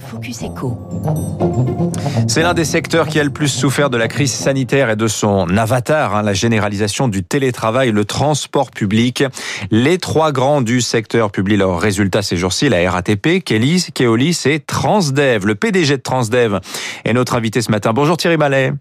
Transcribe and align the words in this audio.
Focus. 0.00 0.40
C'est 2.28 2.42
l'un 2.42 2.54
des 2.54 2.64
secteurs 2.64 3.08
qui 3.08 3.20
a 3.20 3.24
le 3.24 3.30
plus 3.30 3.48
souffert 3.48 3.90
de 3.90 3.96
la 3.96 4.08
crise 4.08 4.32
sanitaire 4.32 4.90
et 4.90 4.96
de 4.96 5.06
son 5.06 5.48
avatar, 5.56 6.16
hein, 6.16 6.22
la 6.22 6.32
généralisation 6.32 7.08
du 7.08 7.22
télétravail, 7.22 7.92
le 7.92 8.04
transport 8.04 8.70
public. 8.70 9.24
Les 9.70 9.98
trois 9.98 10.32
grands 10.32 10.62
du 10.62 10.80
secteur 10.80 11.30
publient 11.30 11.56
leurs 11.56 11.78
résultats 11.78 12.22
ces 12.22 12.36
jours-ci, 12.36 12.68
la 12.68 12.90
RATP, 12.90 13.42
Kelis, 13.44 13.88
Keolis 13.94 14.42
et 14.46 14.60
Transdev. 14.60 15.46
Le 15.46 15.54
PDG 15.54 15.98
de 15.98 16.02
Transdev 16.02 16.60
est 17.04 17.12
notre 17.12 17.34
invité 17.34 17.60
ce 17.62 17.70
matin. 17.70 17.92
Bonjour 17.92 18.16
Thierry 18.16 18.36
Mallet. 18.36 18.72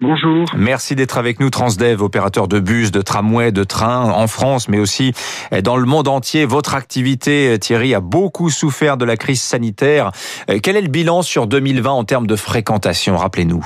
Bonjour. 0.00 0.46
Merci 0.56 0.96
d'être 0.96 1.18
avec 1.18 1.38
nous, 1.38 1.50
Transdev, 1.50 2.02
opérateur 2.02 2.48
de 2.48 2.58
bus, 2.58 2.90
de 2.90 3.00
tramway, 3.00 3.52
de 3.52 3.62
train 3.62 4.10
en 4.10 4.26
France, 4.26 4.68
mais 4.68 4.80
aussi 4.80 5.12
dans 5.62 5.76
le 5.76 5.86
monde 5.86 6.08
entier. 6.08 6.46
Votre 6.46 6.74
activité, 6.74 7.56
Thierry, 7.60 7.94
a 7.94 8.00
beaucoup 8.00 8.50
souffert 8.50 8.96
de 8.96 9.04
la 9.04 9.16
crise 9.16 9.40
sanitaire. 9.40 10.10
Euh, 10.50 10.58
quel 10.60 10.76
est 10.76 10.82
le 10.82 10.88
bilan 10.88 11.22
sur 11.22 11.46
2020 11.46 11.90
en 11.90 12.02
termes 12.02 12.26
de 12.26 12.34
fréquentation 12.34 13.16
Rappelez-nous? 13.16 13.64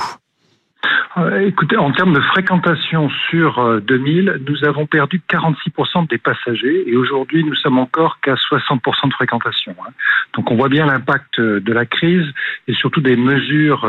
Euh, 1.16 1.46
écoutez, 1.46 1.78
en 1.78 1.92
termes 1.92 2.12
de 2.12 2.20
fréquentation 2.20 3.08
sur 3.30 3.80
2000, 3.80 4.28
euh, 4.28 4.38
nous 4.46 4.68
avons 4.68 4.84
perdu 4.86 5.22
46% 5.32 6.08
des 6.10 6.18
passagers 6.18 6.84
et 6.86 6.94
aujourd'hui 6.94 7.42
nous 7.42 7.54
sommes 7.54 7.78
encore 7.78 8.20
qu'à 8.20 8.34
60% 8.34 9.08
de 9.08 9.14
fréquentation. 9.14 9.74
Hein. 9.80 9.92
Donc 10.34 10.50
on 10.50 10.56
voit 10.56 10.68
bien 10.68 10.84
l'impact 10.84 11.40
de 11.40 11.72
la 11.72 11.86
crise 11.86 12.26
et 12.68 12.74
surtout 12.74 13.00
des 13.00 13.16
mesures 13.16 13.88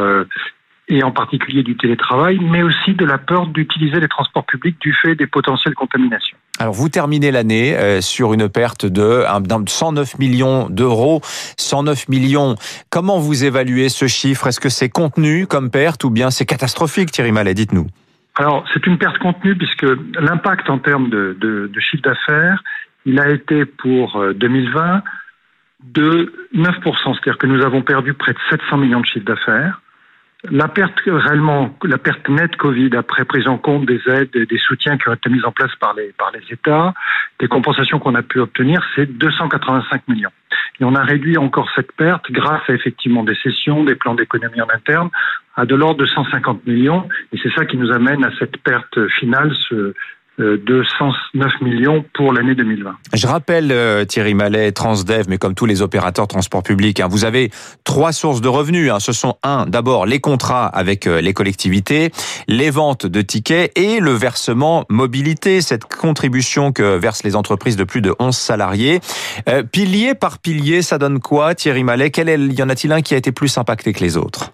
et 0.89 1.03
en 1.03 1.11
particulier 1.11 1.61
du 1.61 1.77
télétravail, 1.77 2.39
mais 2.39 2.63
aussi 2.63 2.93
de 2.95 3.05
la 3.05 3.19
peur 3.19 3.45
d'utiliser 3.47 3.99
les 3.99 4.07
transports 4.07 4.45
publics 4.45 4.77
du 4.81 4.93
fait 4.93 5.15
des 5.15 5.27
potentielles 5.27 5.75
contaminations. 5.75 6.35
Alors 6.59 6.73
vous 6.73 6.89
terminez 6.89 7.31
l'année 7.31 7.77
euh, 7.77 8.01
sur 8.01 8.33
une 8.33 8.49
perte 8.49 8.85
de 8.85 9.23
109 9.67 10.17
millions 10.17 10.67
d'euros, 10.69 11.21
109 11.57 12.09
millions. 12.09 12.55
Comment 12.89 13.19
vous 13.19 13.45
évaluez 13.45 13.89
ce 13.89 14.07
chiffre? 14.07 14.47
Est-ce 14.47 14.59
que 14.59 14.69
c'est 14.69 14.89
contenu 14.89 15.45
comme 15.45 15.69
perte 15.69 16.03
ou 16.03 16.09
bien 16.09 16.31
c'est 16.31 16.45
catastrophique 16.45 17.11
Thierry 17.11 17.31
Mallet? 17.31 17.53
Dites-nous. 17.53 17.87
Alors 18.35 18.65
c'est 18.73 18.85
une 18.87 18.97
perte 18.97 19.19
contenue 19.19 19.55
puisque 19.55 19.85
l'impact 20.19 20.69
en 20.69 20.79
termes 20.79 21.09
de, 21.09 21.37
de, 21.39 21.69
de 21.71 21.79
chiffre 21.79 22.03
d'affaires, 22.03 22.63
il 23.05 23.19
a 23.19 23.29
été 23.29 23.65
pour 23.65 24.21
2020 24.35 24.95
euh, 24.95 24.99
de 25.83 26.33
9%, 26.55 26.73
c'est-à-dire 26.83 27.37
que 27.37 27.47
nous 27.47 27.63
avons 27.63 27.81
perdu 27.83 28.13
près 28.13 28.33
de 28.33 28.39
700 28.49 28.77
millions 28.77 29.01
de 29.01 29.05
chiffre 29.05 29.25
d'affaires. 29.25 29.81
La 30.43 30.69
perte 30.69 31.01
réellement, 31.05 31.75
la 31.83 31.97
perte 31.97 32.29
nette 32.29 32.55
Covid 32.55 32.95
après 32.95 33.25
prise 33.25 33.45
en 33.47 33.57
compte 33.57 33.85
des 33.85 33.99
aides 34.07 34.33
et 34.35 34.45
des 34.45 34.57
soutiens 34.57 34.97
qui 34.97 35.09
ont 35.09 35.13
été 35.13 35.29
mis 35.29 35.43
en 35.43 35.51
place 35.51 35.75
par 35.81 35.93
les, 35.93 36.13
par 36.17 36.31
les 36.31 36.41
États, 36.49 36.93
des 37.39 37.49
compensations 37.49 37.99
qu'on 37.99 38.15
a 38.15 38.21
pu 38.21 38.39
obtenir, 38.39 38.81
c'est 38.95 39.05
285 39.05 40.07
millions. 40.07 40.31
Et 40.79 40.85
on 40.85 40.95
a 40.95 41.03
réduit 41.03 41.37
encore 41.37 41.69
cette 41.75 41.91
perte 41.91 42.31
grâce 42.31 42.61
à 42.69 42.73
effectivement 42.73 43.23
des 43.23 43.35
sessions, 43.35 43.83
des 43.83 43.95
plans 43.95 44.15
d'économie 44.15 44.61
en 44.61 44.69
interne, 44.73 45.09
à 45.57 45.65
de 45.65 45.75
l'ordre 45.75 45.99
de 45.99 46.05
150 46.05 46.65
millions. 46.65 47.09
Et 47.33 47.37
c'est 47.43 47.51
ça 47.53 47.65
qui 47.65 47.75
nous 47.75 47.91
amène 47.91 48.23
à 48.23 48.31
cette 48.39 48.57
perte 48.63 49.07
finale, 49.19 49.53
ce, 49.67 49.93
de 50.39 50.83
109 50.97 51.51
millions 51.61 52.05
pour 52.13 52.33
l'année 52.33 52.55
2020. 52.55 52.95
Je 53.13 53.27
rappelle 53.27 53.71
euh, 53.71 54.05
Thierry 54.05 54.33
Mallet, 54.33 54.71
Transdev, 54.71 55.25
mais 55.27 55.37
comme 55.37 55.53
tous 55.53 55.65
les 55.65 55.81
opérateurs 55.81 56.25
de 56.25 56.29
transport 56.29 56.63
public, 56.63 56.99
hein, 56.99 57.07
vous 57.09 57.25
avez 57.25 57.51
trois 57.83 58.11
sources 58.11 58.41
de 58.41 58.47
revenus. 58.47 58.91
Hein. 58.91 58.99
Ce 58.99 59.11
sont 59.11 59.35
un, 59.43 59.65
d'abord 59.65 60.05
les 60.05 60.19
contrats 60.19 60.67
avec 60.67 61.07
euh, 61.07 61.21
les 61.21 61.33
collectivités, 61.33 62.11
les 62.47 62.69
ventes 62.69 63.05
de 63.05 63.21
tickets 63.21 63.77
et 63.77 63.99
le 63.99 64.11
versement 64.11 64.85
mobilité, 64.89 65.61
cette 65.61 65.85
contribution 65.85 66.71
que 66.71 66.97
versent 66.97 67.23
les 67.23 67.35
entreprises 67.35 67.75
de 67.75 67.83
plus 67.83 68.01
de 68.01 68.13
11 68.19 68.35
salariés. 68.35 68.99
Euh, 69.47 69.63
pilier 69.63 70.15
par 70.15 70.39
pilier, 70.39 70.81
ça 70.81 70.97
donne 70.97 71.19
quoi, 71.19 71.55
Thierry 71.55 71.83
Mallet? 71.83 72.11
Quel 72.11 72.29
est, 72.29 72.37
Y 72.37 72.63
en 72.63 72.69
a-t-il 72.69 72.93
un 72.93 73.01
qui 73.01 73.13
a 73.13 73.17
été 73.17 73.31
plus 73.31 73.57
impacté 73.57 73.93
que 73.93 73.99
les 73.99 74.17
autres? 74.17 74.51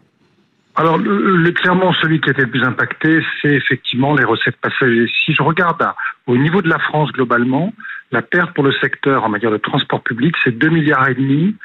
Alors, 0.77 0.97
le, 0.97 1.51
clairement, 1.51 1.93
celui 1.93 2.19
qui 2.19 2.29
a 2.29 2.31
été 2.33 2.41
le 2.41 2.49
plus 2.49 2.63
impacté, 2.63 3.23
c'est 3.41 3.53
effectivement 3.53 4.13
les 4.13 4.25
recettes 4.25 4.57
passagers. 4.57 5.09
Si 5.23 5.33
je 5.33 5.41
regarde 5.41 5.81
au 6.27 6.37
niveau 6.37 6.61
de 6.61 6.67
la 6.67 6.79
France 6.79 7.11
globalement, 7.13 7.73
la 8.11 8.21
perte 8.21 8.53
pour 8.53 8.63
le 8.63 8.73
secteur 8.73 9.23
en 9.23 9.29
matière 9.29 9.51
de 9.51 9.57
transport 9.57 10.01
public, 10.03 10.35
c'est 10.43 10.57
2 10.57 10.69
milliards 10.69 11.07
et 11.07 11.13
demi, 11.13 11.55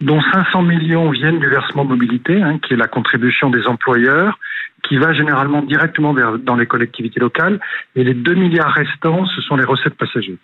dont 0.00 0.20
500 0.20 0.62
millions 0.62 1.10
viennent 1.10 1.38
du 1.38 1.48
versement 1.48 1.84
mobilité, 1.84 2.42
hein, 2.42 2.58
qui 2.58 2.74
est 2.74 2.76
la 2.76 2.88
contribution 2.88 3.50
des 3.50 3.66
employeurs, 3.66 4.38
qui 4.82 4.96
va 4.96 5.12
généralement 5.12 5.62
directement 5.62 6.12
vers, 6.12 6.38
dans 6.38 6.56
les 6.56 6.66
collectivités 6.66 7.20
locales, 7.20 7.60
et 7.94 8.02
les 8.02 8.14
2 8.14 8.34
milliards 8.34 8.72
restants, 8.72 9.26
ce 9.26 9.40
sont 9.42 9.56
les 9.56 9.64
recettes 9.64 9.94
passagers. 9.94 10.38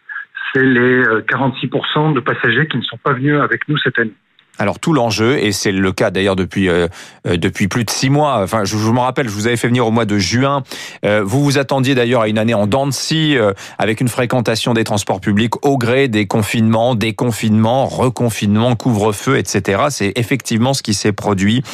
C'est 0.52 0.64
les 0.64 1.02
46% 1.02 2.10
euh, 2.10 2.14
de 2.14 2.20
passagers 2.20 2.66
qui 2.68 2.76
ne 2.76 2.82
sont 2.82 2.98
pas 2.98 3.14
venus 3.14 3.40
avec 3.40 3.68
nous 3.68 3.78
cette 3.78 3.98
année. 3.98 4.14
Alors 4.62 4.78
tout 4.78 4.92
l'enjeu, 4.92 5.42
et 5.42 5.50
c'est 5.50 5.72
le 5.72 5.90
cas 5.90 6.12
d'ailleurs 6.12 6.36
depuis 6.36 6.68
euh, 6.68 6.86
euh, 7.26 7.36
depuis 7.36 7.66
plus 7.66 7.84
de 7.84 7.90
six 7.90 8.10
mois. 8.10 8.42
Enfin, 8.44 8.62
je, 8.62 8.78
je 8.78 8.90
me 8.92 9.00
rappelle, 9.00 9.28
je 9.28 9.34
vous 9.34 9.48
avais 9.48 9.56
fait 9.56 9.66
venir 9.66 9.84
au 9.84 9.90
mois 9.90 10.04
de 10.04 10.18
juin. 10.18 10.62
Euh, 11.04 11.20
vous 11.24 11.42
vous 11.42 11.58
attendiez 11.58 11.96
d'ailleurs 11.96 12.20
à 12.20 12.28
une 12.28 12.38
année 12.38 12.54
en 12.54 12.68
dents 12.68 12.86
de 12.86 12.92
scie, 12.92 13.36
avec 13.78 14.00
une 14.00 14.06
fréquentation 14.06 14.72
des 14.72 14.84
transports 14.84 15.20
publics 15.20 15.66
au 15.66 15.78
gré 15.78 16.06
des 16.06 16.28
confinements, 16.28 16.94
déconfinements, 16.94 17.86
reconfinements, 17.86 18.76
couvre-feu, 18.76 19.36
etc. 19.36 19.86
C'est 19.90 20.12
effectivement 20.14 20.74
ce 20.74 20.82
qui 20.84 20.94
s'est 20.94 21.12
produit. 21.12 21.64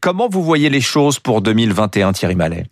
comment 0.00 0.28
vous 0.28 0.44
voyez 0.44 0.70
les 0.70 0.80
choses 0.80 1.18
pour 1.18 1.42
2021, 1.42 2.12
Thierry 2.12 2.36
Mallet? 2.36 2.66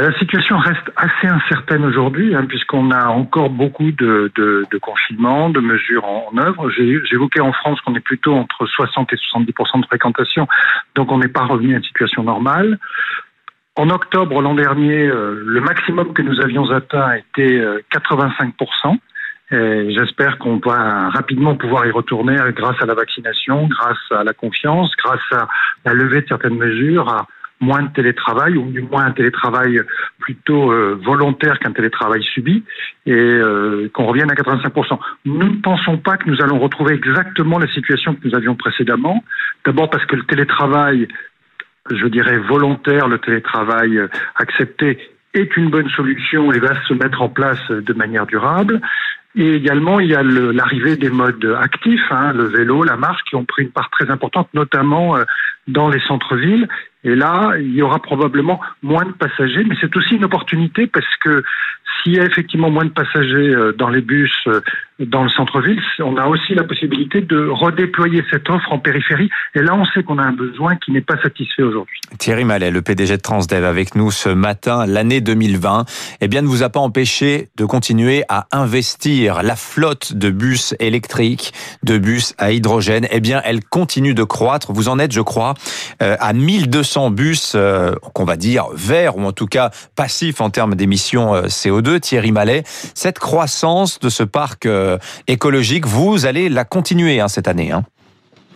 La 0.00 0.18
situation 0.18 0.58
reste 0.58 0.90
assez 0.96 1.26
incertaine 1.26 1.84
aujourd'hui, 1.84 2.34
hein, 2.34 2.46
puisqu'on 2.46 2.90
a 2.90 3.08
encore 3.08 3.50
beaucoup 3.50 3.90
de, 3.92 4.32
de, 4.34 4.64
de 4.70 4.78
confinements, 4.78 5.50
de 5.50 5.60
mesures 5.60 6.04
en, 6.06 6.32
œuvre. 6.38 6.70
J'évoquais 6.70 7.40
en 7.40 7.52
France 7.52 7.78
qu'on 7.82 7.94
est 7.94 8.00
plutôt 8.00 8.34
entre 8.34 8.66
60 8.66 9.12
et 9.12 9.16
70% 9.16 9.82
de 9.82 9.86
fréquentation, 9.86 10.48
donc 10.94 11.12
on 11.12 11.18
n'est 11.18 11.28
pas 11.28 11.44
revenu 11.44 11.74
à 11.74 11.76
une 11.76 11.84
situation 11.84 12.22
normale. 12.22 12.78
En 13.76 13.90
octobre 13.90 14.40
l'an 14.40 14.54
dernier, 14.54 15.08
euh, 15.08 15.42
le 15.44 15.60
maximum 15.60 16.14
que 16.14 16.22
nous 16.22 16.40
avions 16.40 16.70
atteint 16.70 17.12
était 17.12 17.62
85% 17.92 18.98
euh, 19.52 19.90
J'espère 19.94 20.38
qu'on 20.38 20.56
va 20.56 21.10
rapidement 21.10 21.54
pouvoir 21.56 21.84
y 21.86 21.90
retourner 21.90 22.36
grâce 22.56 22.80
à 22.80 22.86
la 22.86 22.94
vaccination, 22.94 23.66
grâce 23.66 23.98
à 24.10 24.24
la 24.24 24.32
confiance, 24.32 24.90
grâce 25.04 25.20
à 25.32 25.46
la 25.84 25.92
levée 25.92 26.22
de 26.22 26.28
certaines 26.28 26.56
mesures, 26.56 27.26
moins 27.62 27.82
de 27.82 27.92
télétravail, 27.92 28.56
ou 28.56 28.70
du 28.70 28.82
moins 28.82 29.06
un 29.06 29.12
télétravail 29.12 29.80
plutôt 30.18 30.72
euh, 30.72 30.98
volontaire 31.02 31.58
qu'un 31.60 31.72
télétravail 31.72 32.22
subi, 32.22 32.64
et 33.06 33.12
euh, 33.12 33.88
qu'on 33.94 34.04
revienne 34.04 34.30
à 34.30 34.34
85%. 34.34 34.98
Nous 35.24 35.38
ne 35.38 35.60
pensons 35.62 35.96
pas 35.96 36.16
que 36.16 36.28
nous 36.28 36.42
allons 36.42 36.58
retrouver 36.58 36.94
exactement 36.94 37.58
la 37.58 37.68
situation 37.68 38.14
que 38.14 38.28
nous 38.28 38.34
avions 38.34 38.56
précédemment. 38.56 39.24
D'abord 39.64 39.88
parce 39.88 40.04
que 40.06 40.16
le 40.16 40.24
télétravail, 40.24 41.08
je 41.90 42.06
dirais 42.08 42.36
volontaire, 42.38 43.08
le 43.08 43.18
télétravail 43.18 43.96
euh, 43.96 44.08
accepté, 44.34 44.98
est 45.32 45.56
une 45.56 45.70
bonne 45.70 45.88
solution 45.90 46.52
et 46.52 46.58
va 46.58 46.74
se 46.86 46.92
mettre 46.92 47.22
en 47.22 47.30
place 47.30 47.70
de 47.70 47.92
manière 47.94 48.26
durable. 48.26 48.82
Et 49.34 49.54
également, 49.54 49.98
il 49.98 50.08
y 50.08 50.14
a 50.14 50.22
l'arrivée 50.22 50.96
des 50.96 51.08
modes 51.08 51.56
actifs, 51.58 52.04
hein, 52.10 52.34
le 52.34 52.44
vélo, 52.44 52.82
la 52.82 52.98
marche, 52.98 53.22
qui 53.30 53.34
ont 53.34 53.46
pris 53.46 53.62
une 53.62 53.70
part 53.70 53.88
très 53.88 54.10
importante, 54.10 54.50
notamment 54.52 55.16
dans 55.68 55.88
les 55.88 56.00
centres-villes. 56.00 56.68
Et 57.04 57.14
là, 57.14 57.54
il 57.58 57.74
y 57.74 57.82
aura 57.82 58.00
probablement 58.00 58.60
moins 58.82 59.04
de 59.04 59.12
passagers, 59.12 59.64
mais 59.64 59.74
c'est 59.80 59.94
aussi 59.96 60.14
une 60.14 60.24
opportunité 60.24 60.86
parce 60.86 61.16
que 61.22 61.42
s'il 62.02 62.14
y 62.14 62.20
a 62.20 62.24
effectivement 62.24 62.70
moins 62.70 62.84
de 62.84 62.90
passagers 62.90 63.54
euh, 63.54 63.72
dans 63.72 63.88
les 63.88 64.00
bus 64.00 64.32
euh, 64.46 64.60
dans 64.98 65.24
le 65.24 65.30
centre-ville, 65.30 65.80
on 65.98 66.16
a 66.16 66.26
aussi 66.26 66.54
la 66.54 66.62
possibilité 66.62 67.20
de 67.20 67.48
redéployer 67.48 68.24
cette 68.30 68.48
offre 68.48 68.72
en 68.72 68.78
périphérie. 68.78 69.30
Et 69.54 69.62
là, 69.62 69.74
on 69.74 69.84
sait 69.86 70.04
qu'on 70.04 70.18
a 70.18 70.22
un 70.22 70.32
besoin 70.32 70.76
qui 70.76 70.92
n'est 70.92 71.00
pas 71.00 71.20
satisfait 71.20 71.62
aujourd'hui. 71.62 71.98
Thierry 72.18 72.44
Mallet, 72.44 72.70
le 72.70 72.82
PDG 72.82 73.16
de 73.16 73.22
Transdev, 73.22 73.64
avec 73.64 73.96
nous 73.96 74.10
ce 74.12 74.28
matin, 74.28 74.86
l'année 74.86 75.20
2020, 75.20 75.86
eh 76.20 76.28
bien, 76.28 76.42
ne 76.42 76.46
vous 76.46 76.62
a 76.62 76.68
pas 76.68 76.80
empêché 76.80 77.48
de 77.56 77.64
continuer 77.64 78.22
à 78.28 78.46
investir. 78.52 79.42
La 79.42 79.56
flotte 79.56 80.14
de 80.14 80.30
bus 80.30 80.74
électriques, 80.78 81.52
de 81.82 81.98
bus 81.98 82.34
à 82.38 82.52
hydrogène, 82.52 83.08
eh 83.10 83.20
bien, 83.20 83.42
elle 83.44 83.64
continue 83.64 84.14
de 84.14 84.24
croître. 84.24 84.72
Vous 84.72 84.88
en 84.88 85.00
êtes, 85.00 85.12
je 85.12 85.20
crois, 85.20 85.54
euh, 86.00 86.16
à 86.20 86.32
1200 86.32 86.91
bus 87.10 87.56
qu'on 88.14 88.24
va 88.24 88.36
dire 88.36 88.66
verts 88.74 89.16
ou 89.16 89.24
en 89.24 89.32
tout 89.32 89.46
cas 89.46 89.70
passifs 89.96 90.40
en 90.40 90.50
termes 90.50 90.74
d'émissions 90.74 91.34
CO2 91.42 92.00
Thierry 92.00 92.32
Mallet. 92.32 92.62
Cette 92.66 93.18
croissance 93.18 93.98
de 94.00 94.08
ce 94.08 94.22
parc 94.22 94.66
euh, 94.66 94.98
écologique, 95.28 95.86
vous 95.86 96.26
allez 96.26 96.48
la 96.48 96.64
continuer 96.64 97.20
hein, 97.20 97.28
cette 97.28 97.48
année. 97.48 97.72
Hein. 97.72 97.82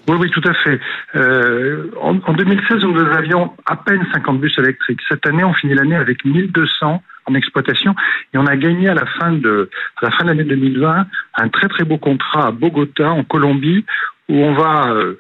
Oui, 0.09 0.17
oui, 0.21 0.31
tout 0.31 0.43
à 0.49 0.55
fait. 0.55 0.79
Euh, 1.17 1.91
en, 2.01 2.15
2016, 2.15 2.85
nous 2.85 3.01
avions 3.13 3.53
à 3.67 3.77
peine 3.77 4.07
50 4.13 4.41
bus 4.41 4.57
électriques. 4.59 5.01
Cette 5.09 5.27
année, 5.27 5.43
on 5.43 5.53
finit 5.55 5.75
l'année 5.75 5.97
avec 5.97 6.25
1200 6.25 7.03
en 7.29 7.35
exploitation 7.35 7.97
et 8.33 8.39
on 8.39 8.47
a 8.47 8.57
gagné 8.57 8.89
à 8.89 8.95
la 8.95 9.05
fin 9.19 9.33
de 9.33 9.69
la 10.01 10.13
fin 10.13 10.23
de 10.23 10.29
l'année 10.29 10.45
2020 10.45 11.07
un 11.35 11.49
très 11.49 11.67
très 11.67 11.83
beau 11.83 11.99
contrat 11.99 12.47
à 12.47 12.51
Bogota, 12.53 13.11
en 13.11 13.25
Colombie, 13.25 13.85
où 14.29 14.37
on 14.37 14.55
va 14.55 14.91
euh, 14.91 15.19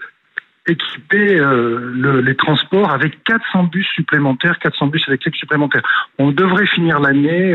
équiper 0.66 1.38
euh, 1.38 2.20
les 2.22 2.34
transports 2.34 2.90
avec 2.92 3.22
400 3.24 3.64
bus 3.64 3.86
supplémentaires, 3.94 4.58
400 4.58 4.88
bus 4.88 5.02
électriques 5.08 5.36
supplémentaires. 5.36 5.82
On 6.18 6.30
devrait 6.32 6.66
finir 6.66 7.00
l'année 7.00 7.54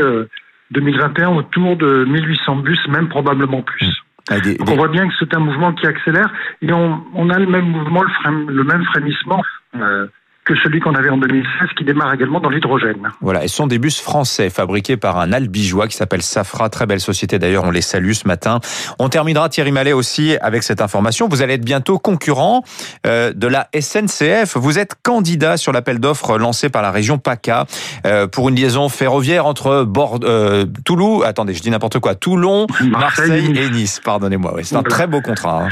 2021 0.71 1.29
autour 1.29 1.75
de 1.75 2.05
1800 2.05 2.57
bus, 2.57 2.79
même 2.87 3.09
probablement 3.09 3.61
plus. 3.61 4.03
Ah, 4.29 4.35
on 4.67 4.75
voit 4.75 4.87
bien 4.87 5.07
que 5.07 5.13
c'est 5.19 5.33
un 5.33 5.39
mouvement 5.39 5.73
qui 5.73 5.87
accélère 5.87 6.31
et 6.61 6.71
on, 6.71 7.03
on 7.15 7.29
a 7.29 7.39
le 7.39 7.47
même 7.47 7.65
mouvement, 7.65 8.03
le, 8.03 8.53
le 8.53 8.63
même 8.63 8.83
frémissement. 8.85 9.43
Euh, 9.75 10.07
que 10.51 10.59
celui 10.63 10.81
qu'on 10.81 10.95
avait 10.95 11.09
en 11.09 11.17
2016 11.17 11.69
qui 11.77 11.85
démarre 11.85 12.13
également 12.13 12.41
dans 12.41 12.49
l'hydrogène. 12.49 13.09
Voilà, 13.21 13.43
et 13.43 13.47
ce 13.47 13.55
sont 13.55 13.67
des 13.67 13.79
bus 13.79 14.01
français 14.01 14.49
fabriqués 14.49 14.97
par 14.97 15.17
un 15.17 15.31
albigeois 15.31 15.87
qui 15.87 15.95
s'appelle 15.95 16.21
Safra, 16.21 16.69
très 16.69 16.85
belle 16.85 16.99
société 16.99 17.39
d'ailleurs, 17.39 17.63
on 17.63 17.71
les 17.71 17.81
salue 17.81 18.11
ce 18.11 18.27
matin. 18.27 18.59
On 18.99 19.07
terminera 19.07 19.47
Thierry 19.47 19.71
Mallet 19.71 19.93
aussi 19.93 20.35
avec 20.41 20.63
cette 20.63 20.81
information, 20.81 21.29
vous 21.29 21.41
allez 21.41 21.53
être 21.53 21.63
bientôt 21.63 21.99
concurrent 21.99 22.63
euh, 23.07 23.31
de 23.33 23.47
la 23.47 23.69
SNCF, 23.79 24.57
vous 24.57 24.77
êtes 24.77 24.95
candidat 25.01 25.55
sur 25.55 25.71
l'appel 25.71 25.99
d'offres 25.99 26.37
lancé 26.37 26.67
par 26.69 26.81
la 26.81 26.91
région 26.91 27.17
PACA 27.17 27.65
euh, 28.05 28.27
pour 28.27 28.49
une 28.49 28.55
liaison 28.55 28.89
ferroviaire 28.89 29.45
entre 29.45 29.85
Bordeaux, 29.85 30.27
euh, 30.27 30.65
Toulouse, 30.83 31.23
attendez, 31.25 31.53
je 31.53 31.61
dis 31.61 31.71
n'importe 31.71 31.99
quoi, 31.99 32.15
Toulon, 32.15 32.67
Marseille, 32.81 33.53
et 33.55 33.69
Nice, 33.69 34.01
pardonnez-moi, 34.03 34.55
c'est 34.63 34.75
un 34.75 34.83
très 34.83 35.07
beau 35.07 35.21
contrat. 35.21 35.63
Hein. 35.63 35.69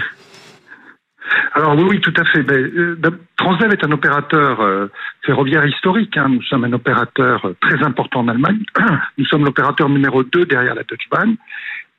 Alors 1.53 1.75
oui, 1.75 1.83
oui, 1.89 2.01
tout 2.01 2.13
à 2.17 2.23
fait. 2.25 2.43
Ben, 2.43 2.99
Transdev 3.37 3.71
est 3.71 3.83
un 3.83 3.91
opérateur 3.91 4.61
euh, 4.61 4.87
ferroviaire 5.23 5.65
historique. 5.65 6.17
Hein. 6.17 6.29
Nous 6.29 6.43
sommes 6.43 6.63
un 6.63 6.73
opérateur 6.73 7.45
euh, 7.45 7.55
très 7.59 7.83
important 7.83 8.21
en 8.21 8.27
Allemagne. 8.27 8.63
Nous 9.17 9.25
sommes 9.25 9.45
l'opérateur 9.45 9.89
numéro 9.89 10.23
2 10.23 10.45
derrière 10.45 10.75
la 10.75 10.83
Deutsche 10.83 11.09
Bahn. 11.09 11.35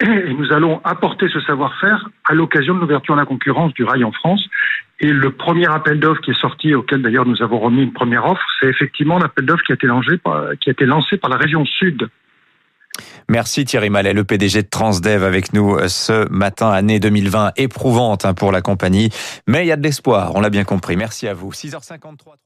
Et 0.03 0.33
nous 0.33 0.51
allons 0.51 0.81
apporter 0.83 1.29
ce 1.29 1.41
savoir-faire 1.43 2.09
à 2.25 2.33
l'occasion 2.33 2.75
de 2.75 2.81
l'ouverture 2.81 3.13
à 3.13 3.19
la 3.19 3.27
concurrence 3.27 3.75
du 3.75 3.85
rail 3.85 4.03
en 4.03 4.13
France. 4.13 4.43
Et 4.99 5.13
le 5.13 5.31
premier 5.31 5.67
appel 5.67 6.01
d'offres 6.01 6.23
qui 6.23 6.31
est 6.31 6.41
sorti, 6.41 6.75
auquel 6.75 7.03
d'ailleurs 7.03 7.27
nous 7.27 7.43
avons 7.43 7.59
remis 7.59 7.83
une 7.83 7.93
première 7.93 8.25
offre, 8.25 8.47
c'est 8.59 8.69
effectivement 8.69 9.19
l'appel 9.19 9.45
d'offres 9.45 9.63
qui 9.63 9.75
qui 9.77 10.71
a 10.71 10.73
été 10.73 10.87
lancé 10.87 11.19
par 11.19 11.29
la 11.29 11.37
région 11.37 11.67
Sud 11.67 12.09
Merci 13.31 13.65
Thierry 13.65 13.91
Mallet, 13.91 14.13
le 14.13 14.25
PDG 14.25 14.65
de 14.65 14.69
Transdev 14.69 15.23
avec 15.23 15.53
nous 15.53 15.77
euh, 15.77 15.87
ce 15.87 16.29
matin, 16.31 16.73
année 16.73 16.99
2020 16.99 17.53
éprouvante 17.59 18.25
hein, 18.25 18.35
pour 18.35 18.51
la 18.51 18.61
compagnie. 18.61 19.11
Mais 19.47 19.65
il 19.65 19.69
y 19.69 19.73
a 19.73 19.77
de 19.77 19.85
l'espoir, 19.85 20.33
on 20.35 20.41
l'a 20.41 20.51
bien 20.51 20.65
compris. 20.65 20.97
Merci 20.97 21.29
à 21.29 21.33
vous. 21.33 21.53
6h53. 21.53 22.41